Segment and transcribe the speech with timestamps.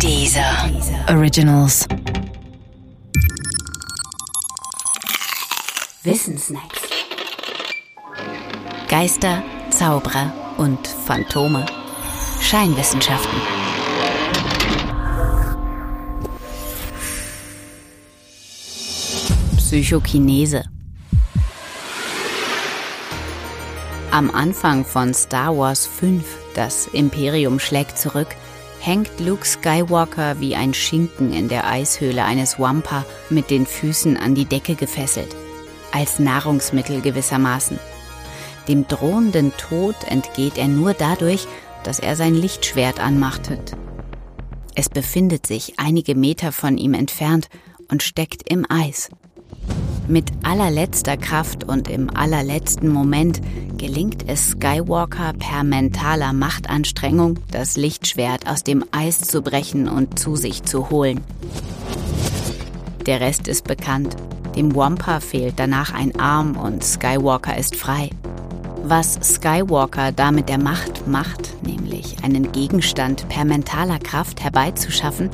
[0.00, 0.70] Dieser
[1.08, 1.86] Originals.
[6.02, 6.80] Wissensnacks.
[8.88, 11.64] Geister, Zauberer und Phantome.
[12.40, 13.40] Scheinwissenschaften.
[19.56, 20.64] Psychokinese.
[24.10, 26.24] Am Anfang von Star Wars 5,
[26.54, 28.28] das Imperium schlägt zurück,
[28.84, 34.34] hängt Luke Skywalker wie ein Schinken in der Eishöhle eines Wampa mit den Füßen an
[34.34, 35.34] die Decke gefesselt.
[35.90, 37.78] Als Nahrungsmittel gewissermaßen.
[38.68, 41.46] Dem drohenden Tod entgeht er nur dadurch,
[41.82, 43.72] dass er sein Lichtschwert anmachtet.
[44.74, 47.48] Es befindet sich einige Meter von ihm entfernt
[47.90, 49.08] und steckt im Eis.
[50.08, 53.40] Mit allerletzter Kraft und im allerletzten Moment
[53.86, 60.36] gelingt es Skywalker per mentaler Machtanstrengung, das Lichtschwert aus dem Eis zu brechen und zu
[60.36, 61.20] sich zu holen.
[63.04, 64.16] Der Rest ist bekannt.
[64.56, 68.08] Dem Wampa fehlt danach ein Arm und Skywalker ist frei.
[68.84, 75.28] Was Skywalker da mit der Macht macht, nämlich einen Gegenstand per mentaler Kraft herbeizuschaffen,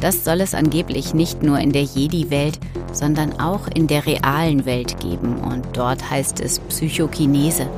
[0.00, 2.58] das soll es angeblich nicht nur in der Jedi-Welt,
[2.92, 7.68] sondern auch in der realen Welt geben und dort heißt es Psychokinese,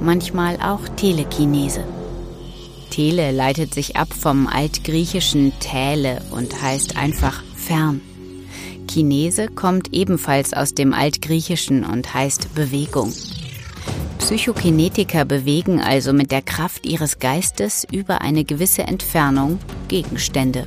[0.00, 1.84] manchmal auch Telekinese.
[2.90, 8.00] Tele leitet sich ab vom altgriechischen Täle und heißt einfach fern.
[8.86, 13.12] Kinese kommt ebenfalls aus dem altgriechischen und heißt Bewegung.
[14.18, 20.66] Psychokinetiker bewegen also mit der Kraft ihres Geistes über eine gewisse Entfernung Gegenstände.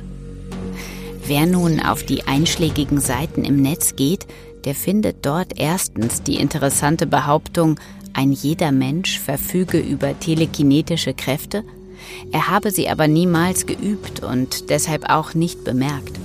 [1.28, 4.26] Wer nun auf die einschlägigen Seiten im Netz geht,
[4.64, 7.78] der findet dort erstens die interessante Behauptung,
[8.14, 11.64] ein jeder Mensch verfüge über telekinetische Kräfte,
[12.32, 16.18] er habe sie aber niemals geübt und deshalb auch nicht bemerkt.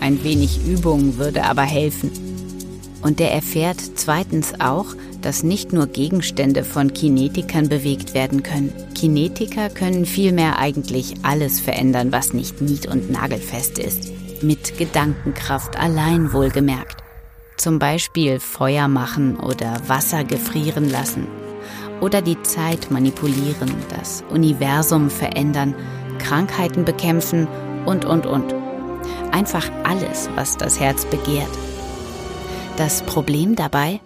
[0.00, 2.10] Ein wenig Übung würde aber helfen.
[3.00, 4.86] Und er erfährt zweitens auch,
[5.22, 8.72] dass nicht nur Gegenstände von Kinetikern bewegt werden können.
[8.96, 16.32] Kinetiker können vielmehr eigentlich alles verändern, was nicht nied- und nagelfest ist mit Gedankenkraft allein
[16.32, 17.02] wohlgemerkt.
[17.56, 21.26] Zum Beispiel Feuer machen oder Wasser gefrieren lassen.
[22.00, 25.74] Oder die Zeit manipulieren, das Universum verändern,
[26.18, 27.48] Krankheiten bekämpfen
[27.84, 28.54] und, und, und.
[29.32, 31.50] Einfach alles, was das Herz begehrt.
[32.76, 34.00] Das Problem dabei?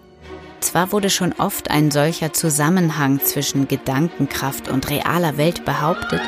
[0.59, 6.21] Zwar wurde schon oft ein solcher Zusammenhang zwischen Gedankenkraft und realer Welt behauptet,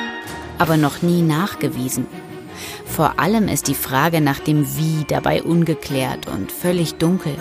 [0.57, 2.05] aber noch nie nachgewiesen.
[2.85, 7.35] Vor allem ist die Frage nach dem Wie dabei ungeklärt und völlig dunkel.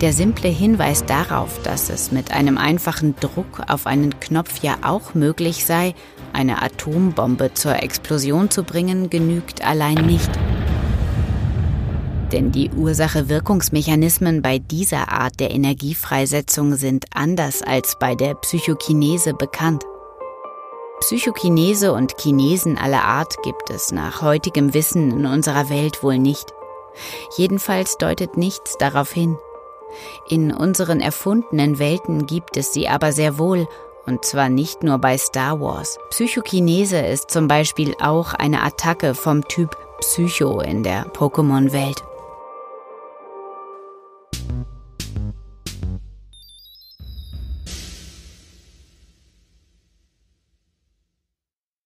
[0.00, 5.14] Der simple Hinweis darauf, dass es mit einem einfachen Druck auf einen Knopf ja auch
[5.14, 5.94] möglich sei,
[6.32, 10.30] eine Atombombe zur Explosion zu bringen, genügt allein nicht.
[12.32, 19.84] Denn die Ursache-Wirkungsmechanismen bei dieser Art der Energiefreisetzung sind anders als bei der Psychokinese bekannt.
[21.04, 26.54] Psychokinese und Chinesen aller Art gibt es nach heutigem Wissen in unserer Welt wohl nicht.
[27.36, 29.36] Jedenfalls deutet nichts darauf hin.
[30.30, 33.68] In unseren erfundenen Welten gibt es sie aber sehr wohl,
[34.06, 35.98] und zwar nicht nur bei Star Wars.
[36.08, 42.02] Psychokinese ist zum Beispiel auch eine Attacke vom Typ Psycho in der Pokémon-Welt.